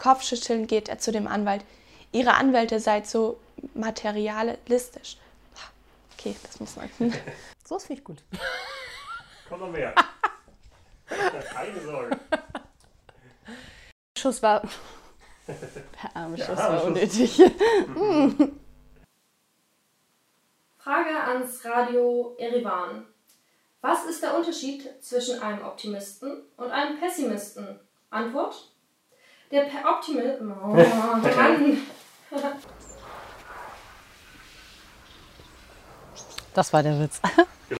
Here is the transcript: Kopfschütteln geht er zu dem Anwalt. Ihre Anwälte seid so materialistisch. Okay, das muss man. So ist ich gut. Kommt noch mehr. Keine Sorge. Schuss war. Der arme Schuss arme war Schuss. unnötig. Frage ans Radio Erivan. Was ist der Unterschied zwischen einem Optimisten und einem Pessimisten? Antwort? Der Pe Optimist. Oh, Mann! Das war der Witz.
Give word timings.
Kopfschütteln 0.00 0.66
geht 0.66 0.88
er 0.88 0.98
zu 0.98 1.12
dem 1.12 1.28
Anwalt. 1.28 1.62
Ihre 2.10 2.34
Anwälte 2.34 2.80
seid 2.80 3.06
so 3.06 3.38
materialistisch. 3.74 5.18
Okay, 6.18 6.34
das 6.42 6.58
muss 6.58 6.76
man. 6.76 6.90
So 7.64 7.76
ist 7.76 7.88
ich 7.88 8.02
gut. 8.02 8.20
Kommt 9.48 9.60
noch 9.60 9.70
mehr. 9.70 9.94
Keine 11.06 11.80
Sorge. 11.82 12.18
Schuss 14.18 14.42
war. 14.42 14.62
Der 15.46 16.16
arme 16.16 16.36
Schuss 16.36 16.58
arme 16.58 16.58
war 16.58 16.78
Schuss. 16.78 16.86
unnötig. 16.88 17.36
Frage 20.78 21.22
ans 21.28 21.64
Radio 21.64 22.34
Erivan. 22.40 23.06
Was 23.82 24.04
ist 24.06 24.20
der 24.24 24.36
Unterschied 24.36 25.00
zwischen 25.00 25.40
einem 25.40 25.64
Optimisten 25.64 26.42
und 26.56 26.72
einem 26.72 26.98
Pessimisten? 26.98 27.78
Antwort? 28.10 28.72
Der 29.50 29.62
Pe 29.62 29.78
Optimist. 29.84 30.40
Oh, 30.40 30.68
Mann! 30.74 31.78
Das 36.54 36.72
war 36.72 36.82
der 36.82 37.00
Witz. 37.00 37.20